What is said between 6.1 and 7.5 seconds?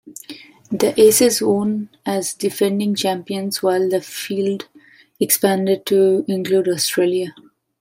include Australia.